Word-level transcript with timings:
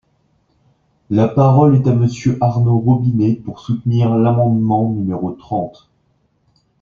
La 1.11 1.27
parole 1.27 1.75
est 1.75 1.87
à 1.87 1.93
Monsieur 1.93 2.39
Arnaud 2.41 2.79
Robinet, 2.79 3.35
pour 3.35 3.59
soutenir 3.59 4.15
l’amendement 4.17 4.89
numéro 4.89 5.29
trente. 5.33 5.91